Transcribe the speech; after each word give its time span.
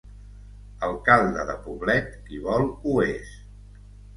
Alcalde 0.87 1.45
de 1.51 1.57
poblet, 1.67 2.17
qui 2.31 2.41
vol 2.49 2.69
ho 2.81 2.97
és. 3.11 3.39